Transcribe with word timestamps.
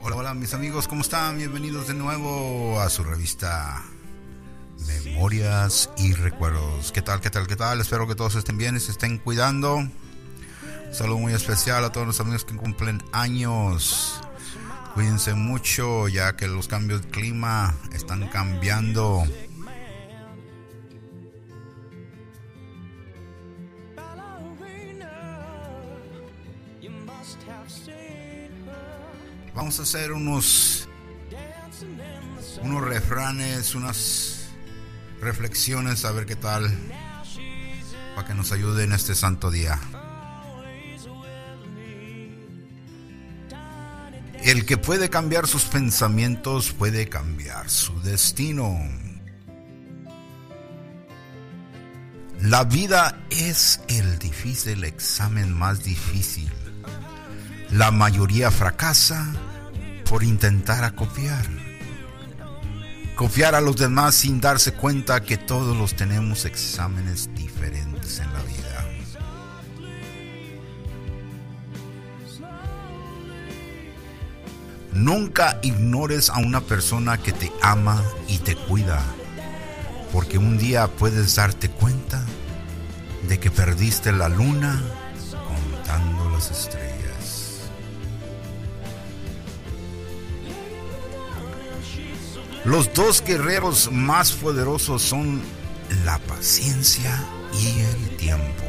Hola, 0.00 0.16
hola 0.16 0.34
mis 0.34 0.54
amigos, 0.54 0.86
¿cómo 0.86 1.02
están? 1.02 1.36
Bienvenidos 1.36 1.88
de 1.88 1.94
nuevo 1.94 2.80
a 2.80 2.88
su 2.90 3.02
revista 3.02 3.82
Memorias 4.86 5.90
y 5.96 6.12
Recuerdos. 6.12 6.92
¿Qué 6.92 7.02
tal, 7.02 7.20
qué 7.20 7.30
tal, 7.30 7.46
qué 7.46 7.56
tal? 7.56 7.80
Espero 7.80 8.06
que 8.06 8.14
todos 8.14 8.34
estén 8.36 8.56
bien 8.58 8.76
y 8.76 8.80
se 8.80 8.92
estén 8.92 9.18
cuidando. 9.18 9.76
Un 9.76 9.92
saludo 10.92 11.18
muy 11.18 11.32
especial 11.32 11.84
a 11.84 11.90
todos 11.92 12.06
los 12.06 12.20
amigos 12.20 12.44
que 12.44 12.56
cumplen 12.56 13.02
años. 13.12 14.20
Cuídense 14.94 15.34
mucho 15.34 16.08
ya 16.08 16.36
que 16.36 16.48
los 16.48 16.68
cambios 16.68 17.02
de 17.02 17.08
clima 17.08 17.74
están 17.92 18.28
cambiando. 18.28 19.24
Vamos 29.56 29.80
a 29.80 29.84
hacer 29.84 30.12
unos 30.12 30.86
unos 32.62 32.82
refranes, 32.82 33.74
unas 33.74 34.48
reflexiones 35.20 36.04
a 36.04 36.12
ver 36.12 36.26
qué 36.26 36.36
tal 36.36 36.70
para 38.14 38.28
que 38.28 38.34
nos 38.34 38.52
ayude 38.52 38.84
en 38.84 38.92
este 38.92 39.14
santo 39.14 39.50
día. 39.50 39.80
El 44.42 44.64
que 44.66 44.76
puede 44.76 45.10
cambiar 45.10 45.46
sus 45.46 45.64
pensamientos 45.64 46.72
puede 46.72 47.08
cambiar 47.08 47.68
su 47.70 48.00
destino. 48.02 48.78
La 52.40 52.64
vida 52.64 53.18
es 53.30 53.80
el 53.88 54.18
difícil 54.18 54.84
examen 54.84 55.52
más 55.52 55.82
difícil. 55.82 56.52
La 57.70 57.90
mayoría 57.90 58.50
fracasa 58.50 59.26
por 60.08 60.22
intentar 60.22 60.84
acopiar. 60.84 61.46
Copiar 63.14 63.54
a 63.54 63.60
los 63.60 63.76
demás 63.76 64.14
sin 64.14 64.40
darse 64.40 64.72
cuenta 64.72 65.22
que 65.22 65.36
todos 65.36 65.76
los 65.76 65.94
tenemos 65.94 66.44
exámenes 66.44 67.30
diferentes 67.34 68.18
en 68.20 68.32
la 68.32 68.42
vida. 68.42 68.56
Nunca 74.92 75.58
ignores 75.62 76.30
a 76.30 76.38
una 76.38 76.62
persona 76.62 77.18
que 77.18 77.32
te 77.32 77.52
ama 77.62 78.02
y 78.28 78.38
te 78.38 78.56
cuida, 78.56 79.02
porque 80.12 80.38
un 80.38 80.56
día 80.58 80.88
puedes 80.88 81.36
darte 81.36 81.68
cuenta 81.68 82.24
de 83.28 83.38
que 83.38 83.50
perdiste 83.50 84.12
la 84.12 84.28
luna 84.28 84.82
contando 85.46 86.30
las 86.30 86.50
estrellas. 86.50 86.95
Los 92.66 92.92
dos 92.94 93.22
guerreros 93.22 93.92
más 93.92 94.32
poderosos 94.32 95.00
son 95.00 95.40
la 96.04 96.18
paciencia 96.18 97.24
y 97.52 97.78
el 97.78 98.16
tiempo. 98.16 98.64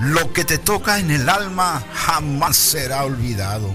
Lo 0.00 0.32
que 0.32 0.44
te 0.44 0.58
toca 0.58 0.98
en 0.98 1.12
el 1.12 1.28
alma 1.28 1.84
jamás 1.94 2.56
será 2.56 3.04
olvidado. 3.04 3.72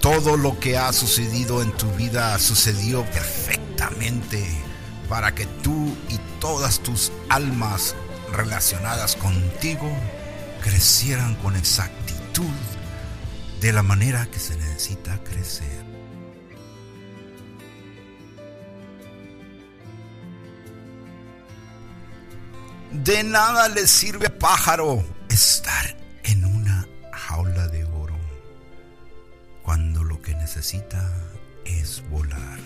Todo 0.00 0.38
lo 0.38 0.58
que 0.58 0.78
ha 0.78 0.94
sucedido 0.94 1.60
en 1.60 1.72
tu 1.72 1.90
vida 1.92 2.38
sucedió 2.38 3.04
perfectamente 3.04 4.69
para 5.10 5.34
que 5.34 5.44
tú 5.44 5.96
y 6.08 6.18
todas 6.40 6.78
tus 6.78 7.10
almas 7.28 7.96
relacionadas 8.32 9.16
contigo 9.16 9.90
crecieran 10.62 11.34
con 11.34 11.56
exactitud 11.56 12.44
de 13.60 13.72
la 13.72 13.82
manera 13.82 14.26
que 14.30 14.38
se 14.38 14.56
necesita 14.56 15.18
crecer. 15.24 15.84
De 22.92 23.24
nada 23.24 23.68
le 23.68 23.88
sirve 23.88 24.28
a 24.28 24.38
pájaro 24.38 25.04
estar 25.28 25.96
en 26.22 26.44
una 26.44 26.86
jaula 27.12 27.66
de 27.66 27.84
oro 27.84 28.16
cuando 29.62 30.04
lo 30.04 30.22
que 30.22 30.36
necesita 30.36 31.12
es 31.64 32.00
volar. 32.10 32.60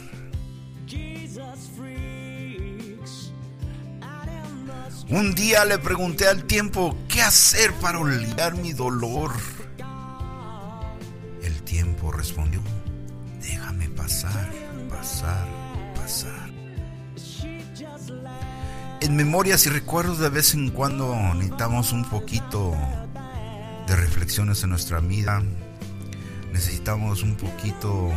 Un 5.08 5.34
día 5.34 5.64
le 5.64 5.78
pregunté 5.78 6.26
al 6.26 6.44
tiempo 6.44 6.96
qué 7.08 7.22
hacer 7.22 7.72
para 7.74 7.98
olvidar 7.98 8.54
mi 8.56 8.72
dolor. 8.72 9.32
El 11.42 11.62
tiempo 11.62 12.10
respondió, 12.10 12.60
déjame 13.40 13.88
pasar, 13.90 14.50
pasar, 14.88 15.46
pasar. 15.94 16.50
En 19.00 19.16
memorias 19.16 19.66
y 19.66 19.68
recuerdos 19.68 20.18
de 20.18 20.30
vez 20.30 20.54
en 20.54 20.70
cuando 20.70 21.14
necesitamos 21.34 21.92
un 21.92 22.08
poquito 22.08 22.74
de 23.86 23.96
reflexiones 23.96 24.62
en 24.62 24.70
nuestra 24.70 25.00
vida. 25.00 25.42
Necesitamos 26.52 27.22
un 27.22 27.34
poquito 27.34 28.10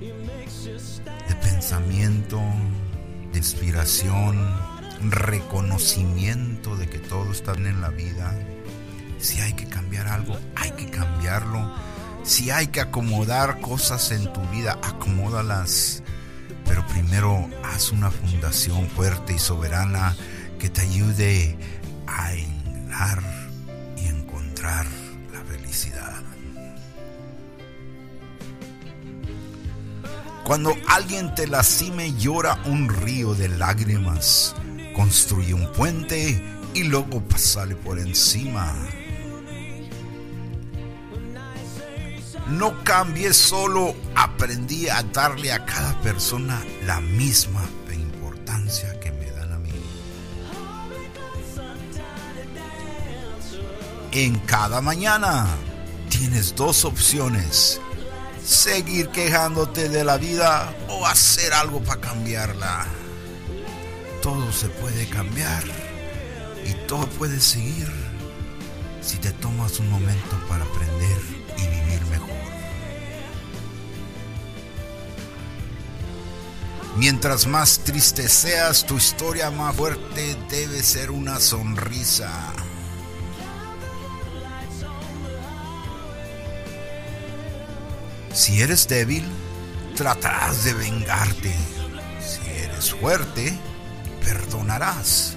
de 0.00 1.34
pensamiento, 1.40 2.42
inspiración, 3.38 4.54
reconocimiento 5.02 6.76
de 6.76 6.88
que 6.88 6.98
todo 6.98 7.32
está 7.32 7.52
en 7.52 7.80
la 7.80 7.90
vida. 7.90 8.34
Si 9.18 9.40
hay 9.40 9.54
que 9.54 9.66
cambiar 9.66 10.08
algo, 10.08 10.38
hay 10.54 10.72
que 10.72 10.90
cambiarlo. 10.90 11.74
Si 12.22 12.50
hay 12.50 12.68
que 12.68 12.80
acomodar 12.80 13.60
cosas 13.60 14.10
en 14.10 14.32
tu 14.32 14.40
vida, 14.48 14.78
acomódalas. 14.82 16.02
Pero 16.64 16.86
primero 16.88 17.48
haz 17.64 17.92
una 17.92 18.10
fundación 18.10 18.88
fuerte 18.88 19.34
y 19.34 19.38
soberana 19.38 20.16
que 20.58 20.68
te 20.68 20.82
ayude 20.82 21.56
a 22.06 22.34
enlar 22.34 23.22
y 23.96 24.06
encontrar 24.08 24.86
la 25.32 25.44
felicidad. 25.44 26.05
Cuando 30.46 30.76
alguien 30.86 31.34
te 31.34 31.48
lastime, 31.48 32.14
llora 32.14 32.62
un 32.66 32.88
río 32.88 33.34
de 33.34 33.48
lágrimas. 33.48 34.54
Construye 34.94 35.52
un 35.52 35.66
puente 35.72 36.40
y 36.72 36.84
luego 36.84 37.20
pasale 37.20 37.74
por 37.74 37.98
encima. 37.98 38.72
No 42.48 42.84
cambié 42.84 43.34
solo, 43.34 43.96
aprendí 44.14 44.88
a 44.88 45.02
darle 45.02 45.50
a 45.50 45.64
cada 45.64 46.00
persona 46.00 46.62
la 46.84 47.00
misma 47.00 47.64
importancia 47.92 49.00
que 49.00 49.10
me 49.10 49.28
dan 49.32 49.52
a 49.52 49.58
mí. 49.58 49.72
En 54.12 54.38
cada 54.38 54.80
mañana 54.80 55.48
tienes 56.08 56.54
dos 56.54 56.84
opciones. 56.84 57.80
Seguir 58.46 59.08
quejándote 59.08 59.88
de 59.88 60.04
la 60.04 60.18
vida 60.18 60.72
o 60.88 61.04
hacer 61.04 61.52
algo 61.52 61.82
para 61.82 62.00
cambiarla. 62.00 62.86
Todo 64.22 64.52
se 64.52 64.68
puede 64.68 65.08
cambiar 65.08 65.64
y 66.64 66.72
todo 66.86 67.08
puede 67.08 67.40
seguir 67.40 67.88
si 69.00 69.16
te 69.16 69.32
tomas 69.32 69.80
un 69.80 69.90
momento 69.90 70.38
para 70.48 70.64
aprender 70.64 71.18
y 71.58 71.62
vivir 71.62 72.06
mejor. 72.06 72.36
Mientras 76.96 77.48
más 77.48 77.80
triste 77.80 78.28
seas, 78.28 78.86
tu 78.86 78.96
historia 78.96 79.50
más 79.50 79.74
fuerte 79.74 80.36
debe 80.48 80.84
ser 80.84 81.10
una 81.10 81.40
sonrisa. 81.40 82.52
Si 88.36 88.60
eres 88.60 88.86
débil, 88.86 89.24
tratarás 89.96 90.64
de 90.64 90.74
vengarte. 90.74 91.54
Si 92.20 92.50
eres 92.50 92.92
fuerte, 92.92 93.58
perdonarás. 94.22 95.36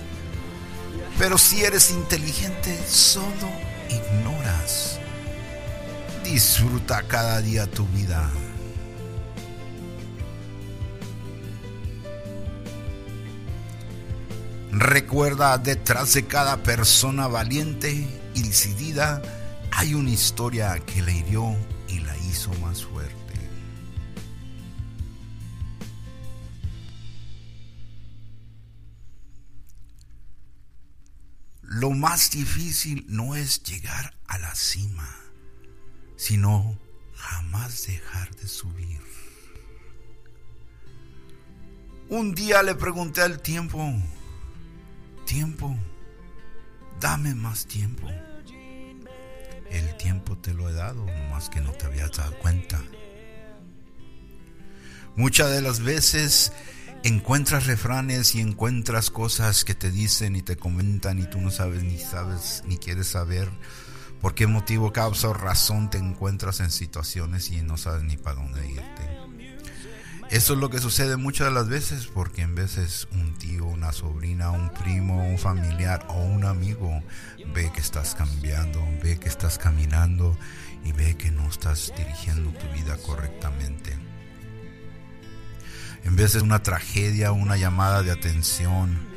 Pero 1.17 1.37
si 1.37 1.63
eres 1.63 1.91
inteligente, 1.91 2.77
solo 2.85 3.49
ignoras. 3.87 4.99
Disfruta 6.25 7.03
cada 7.03 7.39
día 7.39 7.67
tu 7.67 7.87
vida. 7.87 8.29
Recuerda, 14.73 15.57
detrás 15.57 16.15
de 16.15 16.25
cada 16.27 16.57
persona 16.63 17.27
valiente 17.27 18.05
y 18.35 18.41
decidida 18.43 19.21
hay 19.71 19.93
una 19.93 20.09
historia 20.09 20.77
que 20.85 21.01
la 21.01 21.11
hirió 21.11 21.55
hizo 22.29 22.53
más 22.55 22.83
fuerte. 22.83 23.33
Lo 31.61 31.91
más 31.91 32.31
difícil 32.31 33.05
no 33.07 33.35
es 33.35 33.63
llegar 33.63 34.13
a 34.27 34.37
la 34.37 34.53
cima, 34.55 35.15
sino 36.17 36.77
jamás 37.15 37.87
dejar 37.87 38.35
de 38.35 38.47
subir. 38.47 38.99
Un 42.09 42.33
día 42.33 42.63
le 42.63 42.75
pregunté 42.75 43.21
al 43.21 43.41
tiempo, 43.41 43.93
tiempo, 45.25 45.77
dame 46.99 47.35
más 47.35 47.65
tiempo. 47.65 48.09
Lo 50.53 50.69
he 50.69 50.73
dado, 50.73 51.05
más 51.29 51.49
que 51.49 51.61
no 51.61 51.71
te 51.71 51.85
habías 51.85 52.11
dado 52.11 52.37
cuenta. 52.39 52.81
Muchas 55.15 55.51
de 55.51 55.61
las 55.61 55.81
veces 55.81 56.51
encuentras 57.03 57.65
refranes 57.65 58.35
y 58.35 58.41
encuentras 58.41 59.09
cosas 59.09 59.63
que 59.63 59.75
te 59.75 59.91
dicen 59.91 60.35
y 60.35 60.41
te 60.41 60.55
comentan 60.55 61.19
y 61.19 61.23
tú 61.23 61.39
no 61.39 61.51
sabes 61.51 61.83
ni 61.83 61.97
sabes 61.97 62.63
ni 62.65 62.77
quieres 62.77 63.07
saber 63.07 63.49
por 64.21 64.35
qué 64.35 64.47
motivo, 64.47 64.91
causa 64.91 65.29
o 65.29 65.33
razón 65.33 65.89
te 65.89 65.97
encuentras 65.97 66.59
en 66.59 66.71
situaciones 66.71 67.49
y 67.51 67.61
no 67.61 67.77
sabes 67.77 68.03
ni 68.03 68.17
para 68.17 68.41
dónde 68.41 68.67
irte. 68.69 69.18
Eso 70.29 70.53
es 70.53 70.59
lo 70.59 70.69
que 70.69 70.77
sucede 70.77 71.17
muchas 71.17 71.47
de 71.47 71.53
las 71.55 71.69
veces 71.69 72.05
porque 72.05 72.43
en 72.43 72.53
veces 72.53 73.07
un 73.13 73.33
tío, 73.33 73.65
una 73.65 73.91
sobrina, 73.91 74.51
un 74.51 74.69
primo, 74.69 75.27
un 75.27 75.39
familiar 75.39 76.05
o 76.09 76.21
un 76.21 76.45
amigo 76.45 77.01
ve 77.51 77.71
que 77.73 77.81
estás 77.81 78.13
cambiando, 78.13 78.79
ve 79.01 79.17
que 79.17 79.27
estás 79.27 79.57
caminando 79.57 80.37
y 80.85 80.91
ve 80.91 81.17
que 81.17 81.31
no 81.31 81.49
estás 81.49 81.91
dirigiendo 81.97 82.51
tu 82.51 82.67
vida 82.67 82.95
correctamente. 82.97 83.97
En 86.03 86.15
de 86.15 86.41
una 86.41 86.61
tragedia, 86.61 87.31
una 87.31 87.57
llamada 87.57 88.03
de 88.03 88.11
atención 88.11 89.08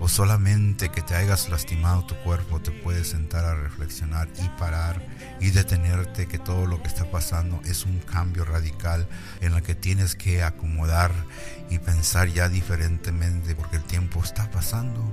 o 0.00 0.08
solamente 0.08 0.88
que 0.88 1.02
te 1.02 1.14
hayas 1.14 1.50
lastimado 1.50 2.04
tu 2.06 2.16
cuerpo, 2.16 2.58
te 2.60 2.70
puedes 2.70 3.08
sentar 3.08 3.44
a 3.44 3.54
reflexionar 3.54 4.28
y 4.42 4.48
parar 4.58 5.06
y 5.40 5.50
detenerte 5.50 6.26
que 6.26 6.38
todo 6.38 6.66
lo 6.66 6.82
que 6.82 6.88
está 6.88 7.10
pasando 7.10 7.60
es 7.66 7.84
un 7.84 8.00
cambio 8.00 8.46
radical 8.46 9.06
en 9.42 9.52
el 9.52 9.62
que 9.62 9.74
tienes 9.74 10.16
que 10.16 10.42
acomodar 10.42 11.12
y 11.68 11.78
pensar 11.78 12.28
ya 12.28 12.48
diferentemente 12.48 13.54
porque 13.54 13.76
el 13.76 13.84
tiempo 13.84 14.20
está 14.24 14.50
pasando 14.50 15.04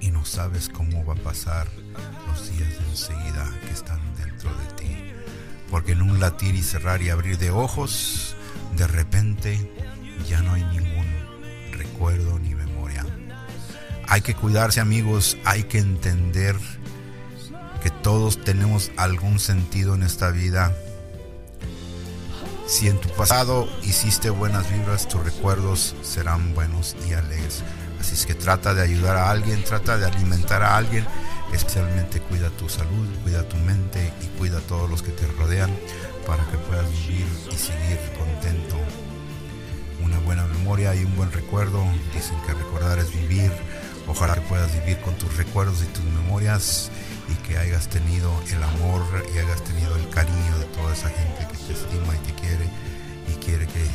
y 0.00 0.10
no 0.10 0.24
sabes 0.24 0.70
cómo 0.70 1.04
va 1.04 1.12
a 1.12 1.16
pasar 1.16 1.68
los 2.26 2.50
días 2.50 2.70
de 2.70 2.90
enseguida 2.90 3.50
que 3.66 3.74
están 3.74 4.00
dentro 4.16 4.50
de 4.56 4.66
ti. 4.74 4.96
Porque 5.70 5.92
en 5.92 6.02
un 6.02 6.18
latir 6.18 6.54
y 6.54 6.62
cerrar 6.62 7.02
y 7.02 7.10
abrir 7.10 7.36
de 7.38 7.50
ojos, 7.50 8.36
de 8.76 8.86
repente 8.86 9.70
ya 10.28 10.40
no 10.40 10.54
hay 10.54 10.64
ningún 10.64 11.06
recuerdo 11.72 12.38
ni. 12.38 12.53
Hay 14.08 14.20
que 14.20 14.34
cuidarse 14.34 14.80
amigos, 14.80 15.36
hay 15.44 15.64
que 15.64 15.78
entender 15.78 16.56
que 17.82 17.90
todos 17.90 18.42
tenemos 18.42 18.90
algún 18.96 19.38
sentido 19.38 19.94
en 19.94 20.02
esta 20.02 20.30
vida. 20.30 20.72
Si 22.66 22.88
en 22.88 23.00
tu 23.00 23.08
pasado 23.10 23.68
hiciste 23.82 24.30
buenas 24.30 24.70
vibras, 24.72 25.08
tus 25.08 25.22
recuerdos 25.22 25.94
serán 26.02 26.54
buenos 26.54 26.96
y 27.08 27.12
alegres. 27.12 27.62
Así 28.00 28.14
es 28.14 28.26
que 28.26 28.34
trata 28.34 28.74
de 28.74 28.82
ayudar 28.82 29.16
a 29.16 29.30
alguien, 29.30 29.62
trata 29.64 29.98
de 29.98 30.06
alimentar 30.06 30.62
a 30.62 30.76
alguien, 30.76 31.06
especialmente 31.52 32.20
cuida 32.20 32.50
tu 32.50 32.68
salud, 32.68 33.08
cuida 33.22 33.48
tu 33.48 33.56
mente 33.56 34.12
y 34.22 34.38
cuida 34.38 34.58
a 34.58 34.62
todos 34.62 34.88
los 34.88 35.02
que 35.02 35.12
te 35.12 35.26
rodean 35.26 35.70
para 36.26 36.44
que 36.50 36.56
puedas 36.58 36.90
vivir 36.90 37.26
y 37.52 37.56
seguir 37.56 37.98
contento 38.18 38.76
una 40.02 40.18
buena 40.20 40.44
memoria 40.44 40.94
y 40.94 41.04
un 41.04 41.16
buen 41.16 41.32
recuerdo. 41.32 41.84
Dicen 42.14 42.36
que 42.46 42.54
recordar 42.54 42.98
es 42.98 43.12
vivir. 43.12 43.52
Ojalá 44.06 44.34
que 44.34 44.42
puedas 44.42 44.72
vivir 44.72 44.98
con 45.00 45.14
tus 45.14 45.36
recuerdos 45.36 45.82
y 45.82 45.86
tus 45.86 46.04
memorias 46.04 46.90
y 47.28 47.34
que 47.46 47.56
hayas 47.56 47.88
tenido 47.88 48.30
el 48.50 48.62
amor 48.62 49.02
y 49.34 49.38
hayas 49.38 49.62
tenido 49.64 49.96
el 49.96 50.08
cariño 50.10 50.58
de 50.58 50.66
toda 50.66 50.92
esa 50.92 51.08
gente 51.08 51.46
que 51.50 51.56
te 51.56 51.72
estima 51.72 52.14
y 52.14 52.18
te 52.18 52.34
quiere 52.34 52.68
y 53.32 53.44
quiere 53.44 53.66
que 53.66 53.86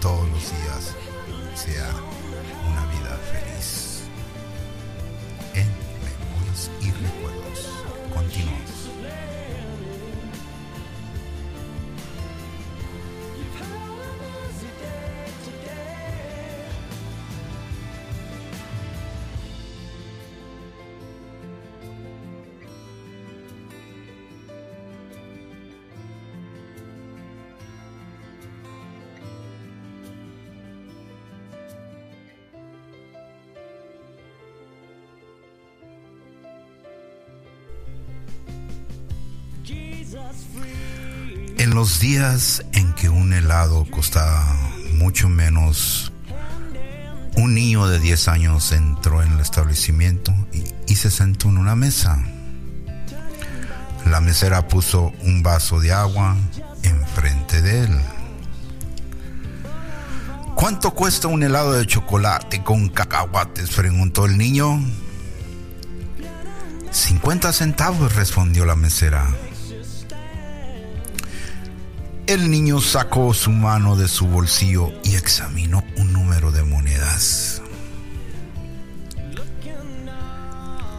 todos 0.00 0.28
los 0.28 0.42
días 0.42 0.94
sea 1.54 1.90
En 41.68 41.74
los 41.74 42.00
días 42.00 42.64
en 42.72 42.94
que 42.94 43.10
un 43.10 43.34
helado 43.34 43.86
costaba 43.90 44.56
mucho 44.94 45.28
menos, 45.28 46.10
un 47.36 47.52
niño 47.52 47.86
de 47.86 48.00
10 48.00 48.28
años 48.28 48.72
entró 48.72 49.22
en 49.22 49.32
el 49.32 49.40
establecimiento 49.40 50.32
y, 50.86 50.96
se 50.96 51.10
sentó 51.10 51.50
en 51.50 51.58
una 51.58 51.76
mesa. 51.76 52.24
La 54.06 54.22
mesera 54.22 54.66
puso 54.66 55.12
un 55.20 55.42
vaso 55.42 55.78
de 55.78 55.92
agua 55.92 56.38
enfrente 56.84 57.60
de 57.60 57.84
él. 57.84 58.00
¿Cuánto 60.54 60.94
cuesta 60.94 61.28
un 61.28 61.42
helado 61.42 61.74
de 61.74 61.86
chocolate 61.86 62.62
con 62.64 62.88
cacahuates? 62.88 63.72
preguntó 63.72 64.24
el 64.24 64.38
niño. 64.38 64.82
50 66.90 67.52
centavos, 67.52 68.14
respondió 68.14 68.64
la 68.64 68.74
mesera. 68.74 69.28
El 72.28 72.50
niño 72.50 72.82
sacó 72.82 73.32
su 73.32 73.50
mano 73.50 73.96
de 73.96 74.06
su 74.06 74.26
bolsillo 74.26 74.92
y 75.02 75.14
examinó 75.14 75.82
un 75.96 76.12
número 76.12 76.52
de 76.52 76.62
monedas. 76.62 77.62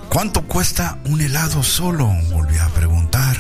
¿Cuánto 0.10 0.42
cuesta 0.48 0.98
un 1.06 1.22
helado 1.22 1.62
solo? 1.62 2.08
Volvió 2.32 2.64
a 2.64 2.70
preguntar. 2.70 3.38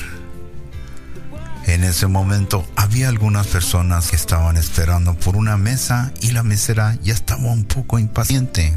En 1.65 1.83
ese 1.83 2.05
momento 2.05 2.63
había 2.75 3.09
algunas 3.09 3.47
personas 3.47 4.11
que 4.11 4.17
estaban 4.17 4.55
esperando 4.55 5.15
por 5.15 5.35
una 5.35 5.57
mesa 5.57 6.13
y 6.21 6.29
la 6.29 6.43
mesera 6.43 6.95
ya 7.01 7.15
estaba 7.15 7.51
un 7.51 7.63
poco 7.63 7.97
impaciente. 7.97 8.71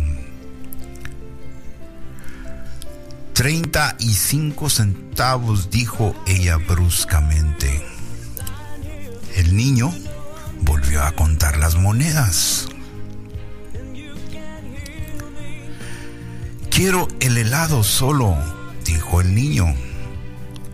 35 3.35 4.71
centavos, 4.71 5.69
dijo 5.69 6.15
ella 6.27 6.57
bruscamente. 6.57 7.92
El 9.35 9.57
niño 9.57 9.95
volvió 10.63 11.03
a 11.03 11.13
contar 11.13 11.57
las 11.59 11.75
monedas. 11.77 12.69
Quiero 16.71 17.09
el 17.21 17.37
helado 17.39 17.83
solo, 17.83 18.37
dijo 18.85 19.21
el 19.21 19.35
niño. 19.35 19.75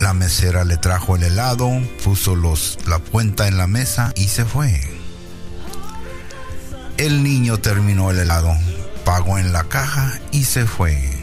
La 0.00 0.12
mesera 0.12 0.64
le 0.64 0.76
trajo 0.76 1.16
el 1.16 1.24
helado, 1.24 1.70
puso 2.04 2.36
los, 2.36 2.78
la 2.86 2.98
cuenta 2.98 3.48
en 3.48 3.58
la 3.58 3.66
mesa 3.66 4.12
y 4.16 4.28
se 4.28 4.44
fue. 4.44 4.80
El 6.96 7.22
niño 7.22 7.58
terminó 7.58 8.10
el 8.10 8.18
helado, 8.18 8.56
pagó 9.04 9.38
en 9.38 9.52
la 9.52 9.64
caja 9.64 10.18
y 10.32 10.44
se 10.44 10.66
fue. 10.66 11.18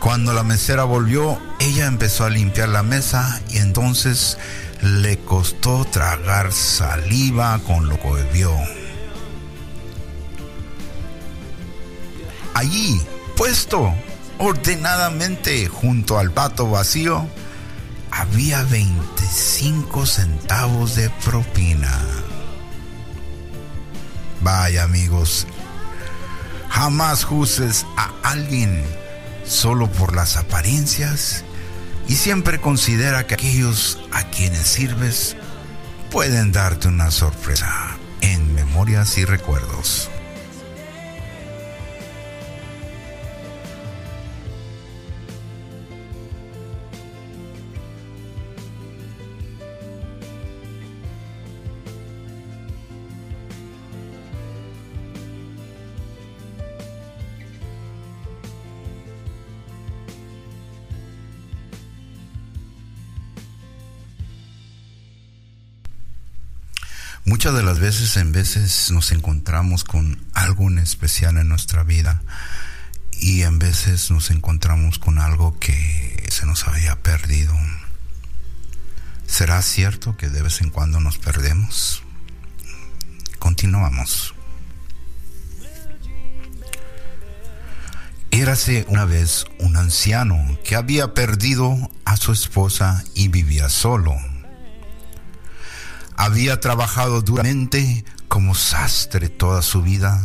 Cuando 0.00 0.32
la 0.32 0.42
mesera 0.42 0.82
volvió, 0.82 1.40
ella 1.60 1.86
empezó 1.86 2.24
a 2.24 2.30
limpiar 2.30 2.68
la 2.68 2.82
mesa 2.82 3.40
y 3.50 3.58
entonces 3.58 4.38
le 4.82 5.18
costó 5.18 5.84
tragar 5.84 6.52
saliva 6.52 7.60
con 7.66 7.88
lo 7.88 7.98
que 8.00 8.22
vio. 8.32 8.52
Allí, 12.54 13.00
puesto 13.36 13.94
ordenadamente 14.38 15.68
junto 15.68 16.18
al 16.18 16.32
pato 16.32 16.68
vacío, 16.68 17.28
había 18.10 18.64
25 18.64 20.04
centavos 20.04 20.96
de 20.96 21.08
propina. 21.24 21.96
Vaya 24.40 24.82
amigos, 24.82 25.46
jamás 26.68 27.22
juzgues 27.24 27.86
a 27.96 28.10
alguien 28.24 28.84
solo 29.46 29.90
por 29.90 30.16
las 30.16 30.36
apariencias 30.36 31.44
y 32.08 32.14
siempre 32.14 32.60
considera 32.60 33.26
que 33.26 33.34
aquellos 33.34 33.98
a 34.12 34.24
quienes 34.24 34.66
sirves 34.66 35.36
pueden 36.10 36.52
darte 36.52 36.88
una 36.88 37.10
sorpresa 37.10 37.96
en 38.20 38.54
memorias 38.54 39.18
y 39.18 39.24
recuerdos. 39.24 40.10
Muchas 67.24 67.54
de 67.54 67.62
las 67.62 67.78
veces 67.78 68.16
en 68.16 68.32
veces 68.32 68.90
nos 68.90 69.12
encontramos 69.12 69.84
con 69.84 70.20
algo 70.34 70.68
en 70.68 70.78
especial 70.78 71.36
en 71.36 71.48
nuestra 71.48 71.84
vida 71.84 72.20
y 73.12 73.42
en 73.42 73.60
veces 73.60 74.10
nos 74.10 74.32
encontramos 74.32 74.98
con 74.98 75.20
algo 75.20 75.56
que 75.60 76.26
se 76.30 76.46
nos 76.46 76.66
había 76.66 77.00
perdido. 77.00 77.54
¿Será 79.28 79.62
cierto 79.62 80.16
que 80.16 80.30
de 80.30 80.42
vez 80.42 80.60
en 80.62 80.70
cuando 80.70 80.98
nos 80.98 81.18
perdemos? 81.18 82.02
Continuamos. 83.38 84.34
Érase 88.32 88.84
una 88.88 89.04
vez 89.04 89.44
un 89.60 89.76
anciano 89.76 90.58
que 90.64 90.74
había 90.74 91.14
perdido 91.14 91.88
a 92.04 92.16
su 92.16 92.32
esposa 92.32 93.04
y 93.14 93.28
vivía 93.28 93.68
solo. 93.68 94.16
Había 96.22 96.60
trabajado 96.60 97.20
duramente 97.20 98.04
como 98.28 98.54
sastre 98.54 99.28
toda 99.28 99.60
su 99.60 99.82
vida, 99.82 100.22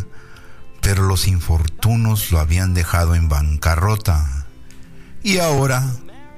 pero 0.79 1.01
los 1.01 1.27
infortunos 1.27 2.31
lo 2.31 2.39
habían 2.39 2.75
dejado 2.75 3.15
en 3.15 3.29
bancarrota 3.29 4.45
y 5.23 5.39
ahora 5.39 5.83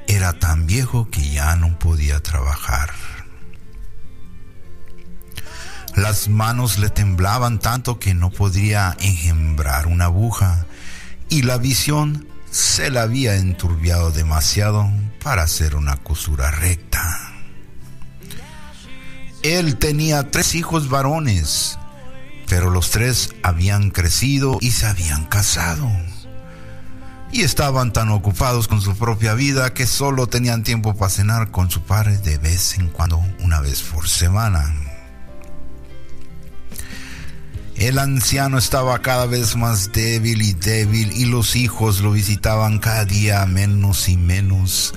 era 0.07 0.31
tan 0.39 0.65
viejo 0.65 1.09
que 1.09 1.29
ya 1.29 1.57
no 1.57 1.77
podía 1.77 2.23
trabajar. 2.23 2.91
Las 5.93 6.29
manos 6.29 6.77
le 6.77 6.89
temblaban 6.89 7.59
tanto 7.59 7.99
que 7.99 8.13
no 8.13 8.29
podría 8.29 8.95
enjembrar 9.01 9.87
una 9.87 10.05
aguja 10.05 10.67
y 11.27 11.41
la 11.41 11.57
visión 11.57 12.29
se 12.49 12.89
la 12.91 13.01
había 13.01 13.35
enturbiado 13.35 14.11
demasiado 14.11 14.89
para 15.21 15.43
hacer 15.43 15.75
una 15.75 15.97
costura 15.97 16.49
recta. 16.49 17.28
Él 19.41 19.77
tenía 19.77 20.31
tres 20.31 20.53
hijos 20.55 20.89
varones, 20.89 21.79
pero 22.47 22.69
los 22.69 22.89
tres 22.91 23.35
habían 23.41 23.89
crecido 23.89 24.57
y 24.59 24.71
se 24.71 24.85
habían 24.85 25.25
casado. 25.27 25.89
Y 27.31 27.43
estaban 27.43 27.93
tan 27.93 28.09
ocupados 28.09 28.67
con 28.67 28.81
su 28.81 28.97
propia 28.97 29.35
vida 29.35 29.73
que 29.73 29.85
solo 29.85 30.27
tenían 30.27 30.63
tiempo 30.63 30.95
para 30.95 31.09
cenar 31.09 31.51
con 31.51 31.71
su 31.71 31.81
padre 31.83 32.17
de 32.17 32.37
vez 32.37 32.77
en 32.77 32.89
cuando, 32.89 33.23
una 33.39 33.61
vez 33.61 33.81
por 33.81 34.09
semana. 34.09 34.75
El 37.77 37.97
anciano 37.97 38.57
estaba 38.57 38.99
cada 38.99 39.25
vez 39.25 39.55
más 39.55 39.93
débil 39.93 40.41
y 40.41 40.51
débil 40.51 41.13
y 41.13 41.23
los 41.25 41.55
hijos 41.55 42.01
lo 42.01 42.11
visitaban 42.11 42.79
cada 42.79 43.05
día 43.05 43.45
menos 43.45 44.09
y 44.09 44.17
menos. 44.17 44.93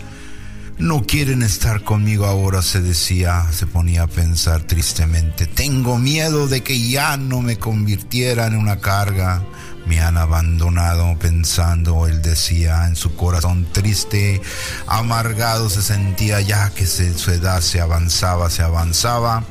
No 0.79 1.03
quieren 1.03 1.43
estar 1.43 1.85
conmigo 1.85 2.27
ahora, 2.27 2.63
se 2.63 2.81
decía, 2.81 3.47
se 3.53 3.67
ponía 3.67 4.05
a 4.05 4.07
pensar 4.07 4.63
tristemente. 4.63 5.47
Tengo 5.47 5.99
miedo 5.99 6.49
de 6.49 6.63
que 6.63 6.89
ya 6.89 7.17
no 7.17 7.41
me 7.41 7.59
convirtiera 7.59 8.47
en 8.47 8.57
una 8.57 8.81
carga. 8.81 9.43
Me 9.87 10.01
han 10.01 10.17
abandonado 10.17 11.17
pensando, 11.19 12.07
él 12.07 12.23
decía, 12.23 12.87
en 12.87 12.97
su 12.97 13.15
corazón 13.15 13.67
triste, 13.73 14.41
amargado 14.87 15.69
se 15.71 15.83
sentía 15.83 16.41
ya 16.41 16.71
que 16.71 16.87
su 16.87 17.31
edad 17.31 17.61
se 17.61 17.81
avanzaba, 17.81 18.49
se 18.49 18.63
avanzaba 18.63 19.45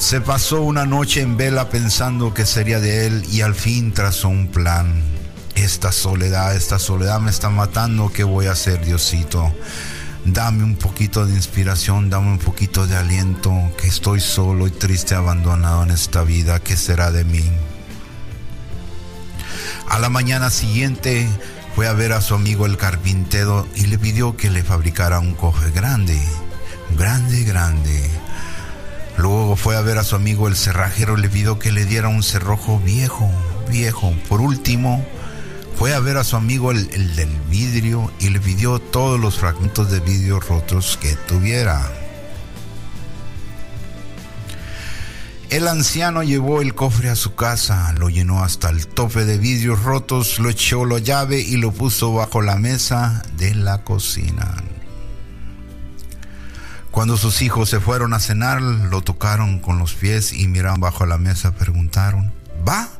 se 0.00 0.22
pasó 0.22 0.62
una 0.62 0.86
noche 0.86 1.20
en 1.20 1.36
vela 1.36 1.68
pensando 1.68 2.32
que 2.32 2.46
sería 2.46 2.80
de 2.80 3.06
él 3.06 3.22
y 3.30 3.42
al 3.42 3.54
fin 3.54 3.92
trazó 3.92 4.30
un 4.30 4.48
plan. 4.48 5.02
Esta 5.54 5.92
soledad, 5.92 6.56
esta 6.56 6.78
soledad 6.78 7.20
me 7.20 7.30
está 7.30 7.50
matando, 7.50 8.10
¿qué 8.10 8.24
voy 8.24 8.46
a 8.46 8.52
hacer, 8.52 8.82
Diosito? 8.82 9.54
Dame 10.24 10.64
un 10.64 10.76
poquito 10.76 11.26
de 11.26 11.34
inspiración, 11.34 12.10
dame 12.10 12.28
un 12.28 12.38
poquito 12.38 12.86
de 12.86 12.96
aliento, 12.96 13.52
que 13.80 13.86
estoy 13.86 14.20
solo 14.20 14.66
y 14.66 14.70
triste, 14.70 15.14
abandonado 15.14 15.82
en 15.82 15.90
esta 15.90 16.22
vida, 16.22 16.60
¿qué 16.60 16.76
será 16.76 17.10
de 17.10 17.24
mí? 17.24 17.50
A 19.88 19.98
la 19.98 20.08
mañana 20.10 20.50
siguiente 20.50 21.28
fue 21.74 21.88
a 21.88 21.92
ver 21.92 22.12
a 22.12 22.20
su 22.20 22.34
amigo 22.34 22.66
el 22.66 22.76
carpintero 22.76 23.66
y 23.74 23.86
le 23.86 23.98
pidió 23.98 24.36
que 24.36 24.50
le 24.50 24.62
fabricara 24.62 25.18
un 25.18 25.34
cofre 25.34 25.70
grande, 25.70 26.20
grande, 26.96 27.44
grande 27.44 28.10
Luego 29.20 29.54
fue 29.54 29.76
a 29.76 29.82
ver 29.82 29.98
a 29.98 30.04
su 30.04 30.16
amigo 30.16 30.48
el 30.48 30.56
cerrajero 30.56 31.18
y 31.18 31.20
le 31.20 31.28
pidió 31.28 31.58
que 31.58 31.72
le 31.72 31.84
diera 31.84 32.08
un 32.08 32.22
cerrojo 32.22 32.78
viejo, 32.78 33.30
viejo. 33.68 34.14
Por 34.30 34.40
último, 34.40 35.04
fue 35.80 35.94
a 35.94 36.00
ver 36.00 36.18
a 36.18 36.24
su 36.24 36.36
amigo 36.36 36.72
el, 36.72 37.16
del 37.16 37.30
vidrio 37.48 38.12
y 38.20 38.28
le 38.28 38.38
pidió 38.38 38.80
todos 38.80 39.18
los 39.18 39.38
fragmentos 39.38 39.90
de 39.90 40.00
vidrio 40.00 40.38
rotos 40.38 40.98
que 41.00 41.14
tuviera. 41.26 41.90
El 45.48 45.66
anciano 45.66 46.22
llevó 46.22 46.60
el 46.60 46.74
cofre 46.74 47.08
a 47.08 47.16
su 47.16 47.34
casa, 47.34 47.94
lo 47.94 48.10
llenó 48.10 48.44
hasta 48.44 48.68
el 48.68 48.88
tope 48.88 49.24
de 49.24 49.38
vidrios 49.38 49.82
rotos, 49.82 50.38
lo 50.38 50.50
echó 50.50 50.84
la 50.84 50.98
llave 50.98 51.40
y 51.40 51.56
lo 51.56 51.72
puso 51.72 52.12
bajo 52.12 52.42
la 52.42 52.56
mesa 52.56 53.22
de 53.38 53.54
la 53.54 53.82
cocina. 53.82 54.56
Cuando 56.90 57.16
sus 57.16 57.40
hijos 57.40 57.70
se 57.70 57.80
fueron 57.80 58.12
a 58.12 58.20
cenar, 58.20 58.60
lo 58.60 59.00
tocaron 59.00 59.60
con 59.60 59.78
los 59.78 59.94
pies 59.94 60.34
y 60.34 60.46
miraron 60.46 60.78
bajo 60.78 61.06
la 61.06 61.16
mesa, 61.16 61.52
preguntaron, 61.52 62.34
¿va? 62.68 62.99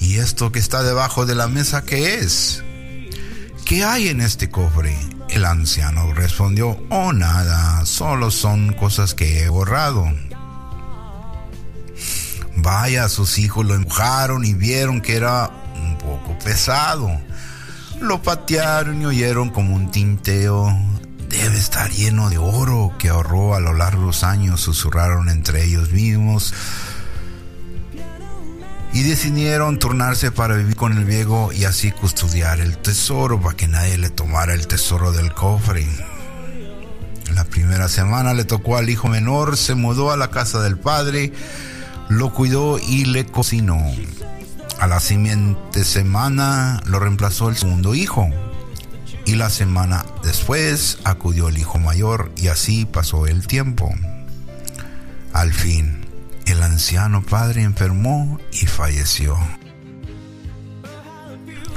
¿Y 0.00 0.16
esto 0.16 0.50
que 0.50 0.58
está 0.58 0.82
debajo 0.82 1.26
de 1.26 1.34
la 1.34 1.46
mesa 1.46 1.82
qué 1.82 2.16
es? 2.16 2.64
¿Qué 3.64 3.84
hay 3.84 4.08
en 4.08 4.20
este 4.20 4.50
cofre? 4.50 4.98
El 5.28 5.44
anciano 5.44 6.12
respondió, 6.12 6.76
oh 6.88 7.12
nada, 7.12 7.84
solo 7.86 8.30
son 8.30 8.72
cosas 8.72 9.14
que 9.14 9.44
he 9.44 9.48
borrado. 9.48 10.10
Vaya, 12.56 13.08
sus 13.08 13.38
hijos 13.38 13.64
lo 13.64 13.74
empujaron 13.74 14.44
y 14.44 14.54
vieron 14.54 15.00
que 15.00 15.16
era 15.16 15.50
un 15.76 15.96
poco 15.98 16.36
pesado. 16.42 17.08
Lo 18.00 18.22
patearon 18.22 19.00
y 19.02 19.06
oyeron 19.06 19.50
como 19.50 19.76
un 19.76 19.90
tinteo 19.90 20.74
debe 21.30 21.58
estar 21.58 21.90
lleno 21.90 22.28
de 22.28 22.38
oro 22.38 22.92
que 22.98 23.08
ahorró 23.08 23.54
a 23.54 23.60
lo 23.60 23.72
largo 23.72 24.00
de 24.00 24.06
los 24.08 24.24
años, 24.24 24.60
susurraron 24.60 25.28
entre 25.28 25.64
ellos 25.64 25.92
mismos. 25.92 26.52
Y 28.92 29.02
decidieron 29.02 29.78
turnarse 29.78 30.32
para 30.32 30.56
vivir 30.56 30.76
con 30.76 30.96
el 30.96 31.04
viejo 31.04 31.52
y 31.52 31.64
así 31.64 31.92
custodiar 31.92 32.60
el 32.60 32.76
tesoro 32.76 33.40
para 33.40 33.56
que 33.56 33.68
nadie 33.68 33.98
le 33.98 34.10
tomara 34.10 34.54
el 34.54 34.66
tesoro 34.66 35.12
del 35.12 35.32
cofre. 35.32 35.86
La 37.34 37.44
primera 37.44 37.88
semana 37.88 38.34
le 38.34 38.44
tocó 38.44 38.76
al 38.76 38.90
hijo 38.90 39.08
menor, 39.08 39.56
se 39.56 39.74
mudó 39.74 40.10
a 40.10 40.16
la 40.16 40.30
casa 40.30 40.60
del 40.60 40.76
padre, 40.76 41.32
lo 42.08 42.32
cuidó 42.32 42.78
y 42.78 43.04
le 43.04 43.24
cocinó. 43.24 43.80
A 44.80 44.86
la 44.86 44.98
siguiente 44.98 45.84
semana 45.84 46.80
lo 46.86 46.98
reemplazó 46.98 47.48
el 47.48 47.56
segundo 47.56 47.94
hijo, 47.94 48.28
y 49.26 49.36
la 49.36 49.50
semana 49.50 50.04
después 50.24 50.98
acudió 51.04 51.48
el 51.48 51.58
hijo 51.58 51.78
mayor 51.78 52.32
y 52.36 52.48
así 52.48 52.84
pasó 52.84 53.26
el 53.26 53.46
tiempo. 53.46 53.94
Al 55.32 55.52
fin, 55.52 55.99
el 56.60 56.64
anciano 56.64 57.22
padre 57.22 57.62
enfermó 57.62 58.38
y 58.52 58.66
falleció. 58.66 59.38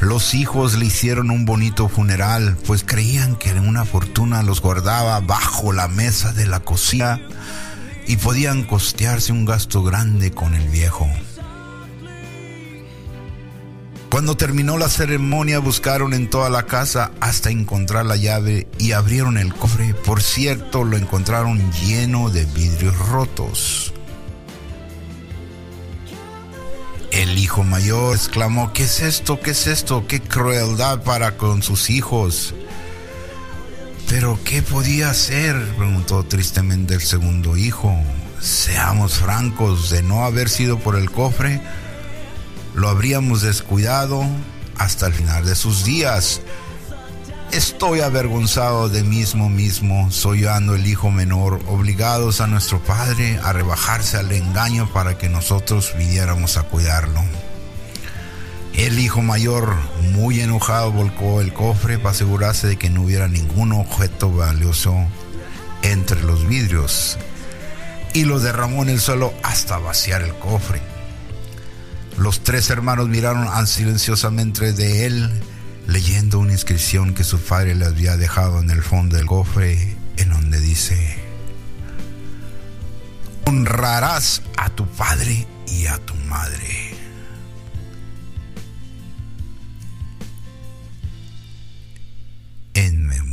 Los 0.02 0.34
hijos 0.34 0.75
le 0.75 0.88
hicieron 0.88 1.32
un 1.32 1.46
bonito 1.46 1.88
funeral, 1.88 2.58
pues 2.68 2.84
creían 2.86 3.38
que 3.38 3.54
una 3.54 3.86
fortuna 3.86 4.44
los 4.44 4.60
guardaba 4.60 5.22
bajo 5.22 5.72
la 5.72 5.88
mesa 5.88 6.34
de 6.34 6.48
la 6.48 6.60
cocina 6.60 7.22
y 8.08 8.18
podían 8.18 8.63
costearse 8.63 9.32
un 9.32 9.46
gasto 9.46 9.84
grande 9.84 10.32
con 10.32 10.54
el 10.54 10.68
viejo. 10.68 11.08
Cuando 14.10 14.36
terminó 14.36 14.78
la 14.78 14.90
ceremonia 14.90 15.60
buscaron 15.60 16.13
en 16.13 16.30
toda 16.30 16.50
la 16.50 16.63
casa 16.63 17.12
hasta 17.22 17.52
encontrar 17.52 18.06
la 18.06 18.18
llave 18.18 18.68
y 18.80 18.92
abrieron 18.92 19.38
el 19.38 19.54
cofre. 19.54 19.94
Por 19.94 20.22
cierto, 20.22 20.84
lo 20.84 20.98
encontraron 20.98 21.72
lleno 21.72 22.30
de 22.30 22.44
vidrios 22.44 22.98
rotos. 23.08 23.93
Hijo 27.54 27.64
mayor 27.64 28.16
exclamó, 28.16 28.74
¿qué 28.74 28.86
es 28.86 29.00
esto? 29.02 29.40
¿Qué 29.40 29.52
es 29.52 29.68
esto? 29.68 30.08
¿Qué 30.08 30.20
crueldad 30.20 31.04
para 31.04 31.38
con 31.38 31.62
sus 31.62 31.92
hijos? 31.92 32.56
Pero 34.10 34.40
¿qué 34.44 34.64
podía 34.64 35.12
hacer? 35.12 35.56
preguntó 35.78 36.24
tristemente 36.24 36.96
el 36.96 37.02
segundo 37.02 37.56
hijo. 37.56 37.96
Seamos 38.42 39.20
francos, 39.20 39.92
de 39.92 40.02
no 40.02 40.26
haber 40.26 40.50
sido 40.50 40.80
por 40.80 40.96
el 40.96 41.12
cofre, 41.12 41.62
lo 42.74 42.90
habríamos 42.90 43.44
descuidado 43.44 44.26
hasta 44.80 45.06
el 45.06 45.14
final 45.14 45.46
de 45.46 45.54
sus 45.54 45.86
días. 45.86 46.42
Estoy 47.52 48.00
avergonzado 48.00 48.90
de 48.90 49.04
mismo 49.04 49.48
mismo, 49.48 50.10
soy 50.10 50.48
ando 50.48 50.74
el 50.74 50.88
hijo 50.88 51.12
menor, 51.12 51.62
obligados 51.68 52.42
a 52.42 52.48
nuestro 52.48 52.80
padre 52.80 53.40
a 53.44 53.54
rebajarse 53.54 54.18
al 54.18 54.32
engaño 54.32 54.92
para 54.92 55.20
que 55.20 55.30
nosotros 55.30 55.94
viniéramos 56.00 56.58
a 56.58 56.64
cuidarlo. 56.64 57.22
El 58.74 59.00
hijo 59.00 59.22
mayor, 59.22 59.75
muy 60.13 60.42
enojado, 60.42 60.92
volcó 60.92 61.42
el 61.42 61.53
cofre 61.53 62.00
para 62.00 62.12
asegurarse 62.12 62.68
de 62.68 62.77
que 62.77 62.89
no 62.89 63.03
hubiera 63.03 63.27
ningún 63.27 63.72
objeto 63.72 64.32
valioso 64.32 64.96
entre 65.84 66.24
los 66.24 66.48
vidrios 66.48 67.18
y 68.13 68.25
lo 68.25 68.39
derramó 68.39 68.84
en 68.84 68.89
el 68.89 69.00
suelo 69.00 69.34
hasta 69.44 69.77
vaciar 69.77 70.22
el 70.22 70.34
cofre. 70.36 70.82
Los 72.18 72.42
tres 72.42 72.70
hermanos 72.70 73.10
miraron 73.10 73.68
silenciosamente 73.68 74.72
de 74.74 75.06
él, 75.06 75.42
leyendo 75.88 76.39
una 76.39 76.53
inscripción 76.53 77.13
que 77.13 77.24
su 77.24 77.39
padre 77.39 77.75
le 77.75 77.86
había 77.86 78.18
dejado 78.18 78.60
en 78.60 78.70
el 78.70 78.84
fondo 78.84 79.18
del 79.18 79.25
cofre, 79.25 79.98
en 80.18 80.30
donde 80.30 80.60
dice, 80.60 81.18
honrarás 83.46 84.42
a 84.58 84.70
tu 84.70 84.86
padre 84.88 85.48
y 85.68 85.88
a 85.88 85.98
tu 85.98 86.13
madre. 86.15 86.93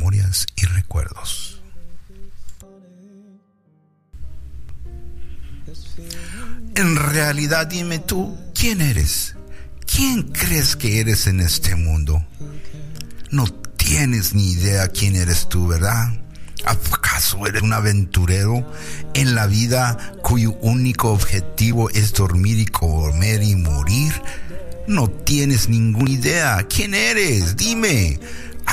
Memorias 0.01 0.47
y 0.55 0.65
recuerdos. 0.65 1.61
En 6.75 6.95
realidad 6.95 7.67
dime 7.67 7.99
tú, 7.99 8.35
¿quién 8.55 8.81
eres? 8.81 9.35
¿Quién 9.85 10.23
crees 10.23 10.75
que 10.75 11.01
eres 11.01 11.27
en 11.27 11.39
este 11.39 11.75
mundo? 11.75 12.25
No 13.29 13.45
tienes 13.77 14.33
ni 14.33 14.53
idea 14.53 14.87
quién 14.87 15.15
eres 15.15 15.47
tú, 15.49 15.67
¿verdad? 15.67 16.13
¿Acaso 16.65 17.45
eres 17.45 17.61
un 17.61 17.73
aventurero 17.73 18.71
en 19.13 19.35
la 19.35 19.45
vida 19.45 20.13
cuyo 20.23 20.53
único 20.61 21.11
objetivo 21.11 21.91
es 21.91 22.13
dormir 22.13 22.57
y 22.57 22.65
comer 22.65 23.43
y 23.43 23.55
morir? 23.55 24.13
No 24.87 25.09
tienes 25.09 25.69
ninguna 25.69 26.09
idea. 26.09 26.67
¿Quién 26.67 26.95
eres? 26.95 27.55
Dime. 27.55 28.19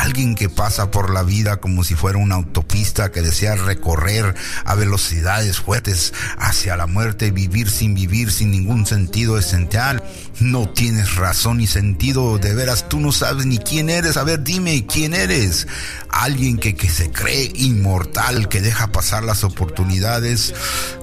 Alguien 0.09 0.37
que 0.37 0.49
pasa 0.49 0.91
por 0.91 1.13
la 1.13 1.23
vida 1.23 1.59
como 1.59 1.85
si 1.85 1.95
fuera 1.95 2.17
una 2.17 2.37
autopista 2.37 3.13
que 3.13 3.21
desea 3.21 3.57
recorrer 3.57 4.35
a 4.65 4.75
velocidades 4.75 5.61
fuertes 5.61 6.15
hacia 6.39 6.79
la 6.79 6.87
muerte, 6.87 7.31
vivir 7.31 7.69
sin 7.69 7.93
vivir, 7.93 8.33
sin 8.33 8.51
ningún 8.51 8.87
sentido 8.87 9.37
esencial. 9.37 10.03
No 10.41 10.67
tienes 10.71 11.17
razón 11.17 11.59
ni 11.59 11.67
sentido, 11.67 12.39
de 12.39 12.55
veras 12.55 12.89
tú 12.89 13.01
no 13.01 13.13
sabes 13.13 13.45
ni 13.45 13.59
quién 13.59 13.91
eres. 13.91 14.17
A 14.17 14.25
ver, 14.25 14.43
dime, 14.43 14.87
¿quién 14.87 15.13
eres? 15.13 15.67
Alguien 16.09 16.57
que, 16.57 16.75
que 16.75 16.89
se 16.89 17.11
cree 17.11 17.53
inmortal, 17.57 18.49
que 18.49 18.63
deja 18.63 18.91
pasar 18.91 19.25
las 19.25 19.45
oportunidades 19.45 20.55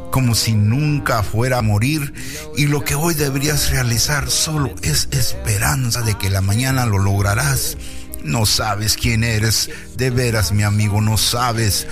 como 0.09 0.33
si 0.33 0.53
nunca 0.53 1.21
fuera 1.21 1.59
a 1.59 1.61
morir 1.61 2.11
y 2.57 2.65
lo 2.65 2.83
que 2.83 2.95
hoy 2.95 3.13
deberías 3.13 3.69
realizar 3.69 4.31
solo 4.31 4.73
es 4.81 5.09
esperanza 5.11 6.01
de 6.01 6.15
que 6.15 6.31
la 6.31 6.41
mañana 6.41 6.87
lo 6.87 6.97
lograrás. 6.97 7.77
No 8.25 8.47
sabes 8.47 8.97
quién 8.97 9.23
eres, 9.23 9.69
de 9.97 10.09
veras 10.09 10.51
mi 10.51 10.63
amigo, 10.63 10.99
no 10.99 11.15
sabes. 11.15 11.85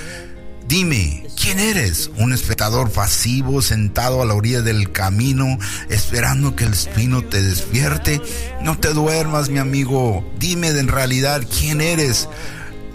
Dime, 0.68 1.28
¿quién 1.40 1.60
eres? 1.60 2.10
¿Un 2.18 2.34
espectador 2.34 2.90
pasivo 2.90 3.62
sentado 3.62 4.20
a 4.20 4.26
la 4.26 4.34
orilla 4.34 4.64
del 4.64 4.92
camino 4.92 5.60
esperando 5.90 6.56
que 6.56 6.64
el 6.64 6.74
espino 6.74 7.24
te 7.24 7.44
despierte? 7.44 8.20
No 8.64 8.80
te 8.80 8.94
duermas, 8.94 9.50
mi 9.50 9.60
amigo. 9.60 10.28
Dime 10.40 10.70
en 10.70 10.88
realidad 10.88 11.44
quién 11.60 11.82
eres. 11.82 12.28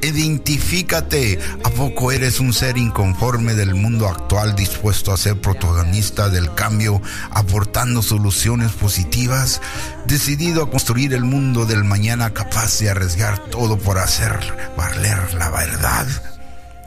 Identifícate. 0.03 1.39
¿A 1.65 1.71
poco 1.71 2.13
eres 2.13 2.39
un 2.39 2.53
ser 2.53 2.79
inconforme 2.79 3.55
del 3.55 3.75
mundo 3.75 4.09
actual 4.09 4.55
dispuesto 4.55 5.13
a 5.13 5.17
ser 5.17 5.41
protagonista 5.41 6.29
del 6.29 6.55
cambio, 6.55 7.03
aportando 7.31 8.03
soluciones 8.03 8.73
positivas? 8.73 9.61
Decidido 10.07 10.63
a 10.63 10.71
construir 10.71 11.15
el 11.15 11.25
mundo 11.25 11.67
del 11.67 11.85
mañana 11.85 12.33
capaz 12.33 12.79
de 12.79 12.91
arriesgar 12.91 13.39
todo 13.51 13.77
por 13.79 13.99
hacer 13.99 14.39
valer 14.77 15.35
la 15.35 15.51
verdad. 15.51 16.07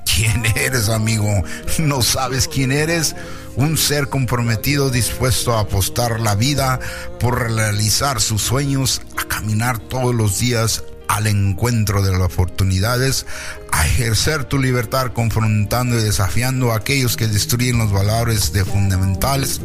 ¿Quién 0.05 0.45
eres, 0.55 0.89
amigo? 0.89 1.43
¿No 1.79 2.01
sabes 2.01 2.47
quién 2.47 2.71
eres? 2.71 3.15
Un 3.55 3.77
ser 3.77 4.07
comprometido 4.07 4.89
dispuesto 4.89 5.53
a 5.53 5.61
apostar 5.61 6.19
la 6.21 6.35
vida 6.35 6.79
por 7.19 7.51
realizar 7.51 8.21
sus 8.21 8.41
sueños, 8.41 9.01
a 9.17 9.25
caminar 9.25 9.79
todos 9.79 10.15
los 10.15 10.39
días 10.39 10.83
al 11.11 11.27
encuentro 11.27 12.01
de 12.01 12.11
las 12.13 12.21
oportunidades, 12.21 13.25
a 13.73 13.85
ejercer 13.85 14.45
tu 14.45 14.57
libertad 14.57 15.11
confrontando 15.11 15.99
y 15.99 16.03
desafiando 16.03 16.71
a 16.71 16.77
aquellos 16.77 17.17
que 17.17 17.27
destruyen 17.27 17.77
los 17.77 17.91
valores 17.91 18.53
de 18.53 18.63
fundamentales. 18.63 19.59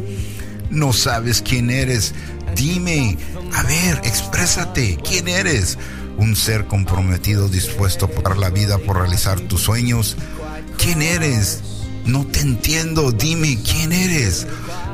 No 0.69 0.91
sabes 0.91 1.41
quién 1.41 1.69
eres. 1.69 2.13
Dime, 2.53 3.17
a 3.53 3.63
ver, 3.63 4.01
exprésate, 4.03 4.97
¿quién 5.07 5.29
eres? 5.29 5.77
Un 6.17 6.35
ser 6.35 6.65
comprometido 6.65 7.47
dispuesto 7.47 8.09
a 8.17 8.21
dar 8.21 8.37
la 8.37 8.49
vida 8.49 8.77
por 8.79 8.97
realizar 8.97 9.39
tus 9.39 9.61
sueños. 9.61 10.17
¿Quién 10.77 11.01
eres? 11.01 11.61
No 12.05 12.27
te 12.27 12.41
entiendo, 12.41 13.13
dime, 13.13 13.57
¿quién 13.63 13.93
eres? 13.93 14.47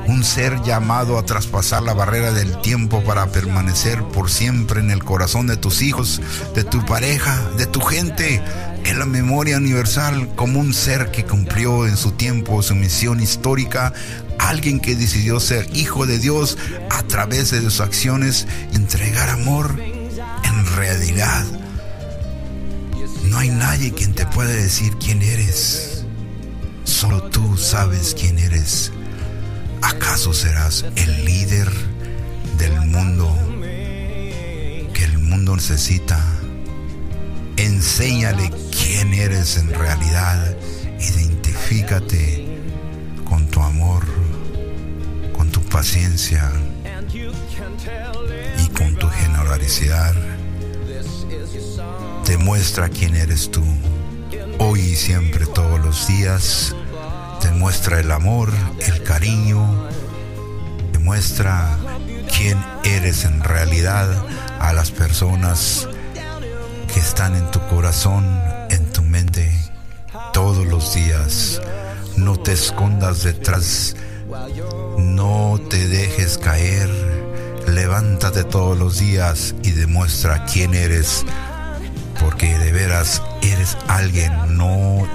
Un 0.08 0.24
ser 0.24 0.62
llamado 0.64 1.18
a 1.18 1.26
traspasar 1.26 1.84
la 1.84 1.94
barrera 1.94 2.32
del 2.32 2.60
tiempo 2.62 3.04
para 3.04 3.28
permanecer 3.28 4.04
por 4.04 4.30
siempre 4.30 4.80
en 4.80 4.92
el 4.92 5.04
corazón 5.04 5.48
de 5.48 5.58
tus 5.58 5.82
hijos, 5.82 6.22
de 6.56 6.64
tu 6.64 6.86
pareja, 6.86 7.50
de 7.58 7.66
tu 7.66 7.82
gente, 7.82 8.42
en 8.86 9.00
la 9.00 9.06
memoria 9.06 9.58
universal 9.58 10.30
como 10.36 10.60
un 10.60 10.74
ser 10.74 11.12
que 11.12 11.24
cumplió 11.24 11.88
en 11.88 11.98
su 11.98 12.12
tiempo 12.12 12.62
su 12.62 12.76
misión 12.76 13.22
histórica, 13.22 13.94
alguien 14.40 14.80
que 14.80 14.96
decidió 14.96 15.40
ser 15.40 15.68
hijo 15.76 16.06
de 16.06 16.20
Dios 16.20 16.58
a 16.90 17.04
través 17.04 17.52
de 17.52 17.62
sus 17.62 17.80
acciones, 17.80 18.48
entregar 18.74 19.30
amor 19.30 19.80
en 19.80 20.76
realidad. 20.76 21.46
No 23.26 23.38
hay 23.38 23.50
nadie 23.50 23.94
quien 23.94 24.14
te 24.14 24.26
pueda 24.26 24.52
decir 24.52 24.94
quién 24.98 25.22
eres. 25.22 26.06
Solo 26.84 27.24
tú 27.24 27.58
sabes 27.58 28.16
quién 28.20 28.38
eres. 28.38 28.92
¿Acaso 29.84 30.34
serás 30.34 30.86
el 30.96 31.26
líder 31.26 31.70
del 32.58 32.80
mundo 32.86 33.30
que 34.94 35.04
el 35.04 35.20
mundo 35.20 35.58
necesita? 35.58 36.24
Enséñale 37.58 38.50
quién 38.72 39.14
eres 39.14 39.58
en 39.58 39.74
realidad. 39.74 40.56
Identifícate 41.02 42.48
con 43.26 43.46
tu 43.48 43.62
amor, 43.62 44.06
con 45.36 45.50
tu 45.52 45.62
paciencia 45.64 46.50
y 48.58 48.68
con 48.70 48.96
tu 48.96 49.10
generosidad. 49.10 50.16
Demuestra 52.26 52.88
quién 52.88 53.18
eres 53.18 53.52
tú, 53.52 53.66
hoy 54.60 54.80
y 54.80 54.96
siempre, 54.96 55.46
todos 55.46 55.82
los 55.82 56.08
días 56.08 56.74
demuestra 57.44 58.00
el 58.00 58.12
amor, 58.12 58.52
el 58.80 59.04
cariño, 59.04 59.88
demuestra 60.92 61.78
quién 62.36 62.58
eres 62.84 63.26
en 63.26 63.42
realidad 63.44 64.10
a 64.60 64.74
las 64.74 64.92
personas 64.92 65.88
que 66.94 67.00
están 67.00 67.36
en 67.36 67.52
tu 67.52 67.60
corazón, 67.68 68.26
en 68.70 68.86
tu 68.92 69.04
mente, 69.04 69.52
todos 70.32 70.66
los 70.66 70.94
días. 70.94 71.62
No 72.16 72.38
te 72.38 72.54
escondas 72.54 73.24
detrás, 73.24 73.96
no 74.98 75.60
te 75.70 75.88
dejes 75.88 76.38
caer, 76.38 76.90
levántate 77.68 78.44
todos 78.44 78.78
los 78.78 79.00
días 79.00 79.56
y 79.64 79.72
demuestra 79.72 80.46
quién 80.46 80.74
eres, 80.74 81.26
porque 82.20 82.58
de 82.58 82.72
veras 82.72 83.22
eres 83.42 83.78
alguien, 83.88 84.32
no 84.58 85.08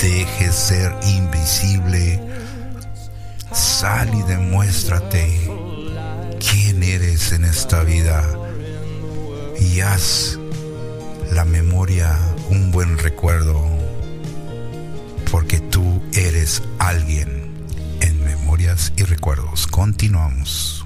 dejes 0.00 0.54
ser 0.54 0.94
invisible. 1.06 2.20
Sal 3.52 4.14
y 4.14 4.22
demuéstrate 4.22 5.50
quién 6.38 6.82
eres 6.82 7.32
en 7.32 7.44
esta 7.44 7.82
vida 7.82 8.24
y 9.60 9.80
haz 9.80 10.38
la 11.32 11.44
memoria 11.44 12.16
un 12.48 12.70
buen 12.70 12.96
recuerdo 12.98 13.62
porque 15.30 15.60
tú 15.60 16.02
eres 16.12 16.62
alguien 16.78 17.66
en 18.00 18.24
memorias 18.24 18.92
y 18.96 19.02
recuerdos. 19.02 19.66
Continuamos. 19.66 20.79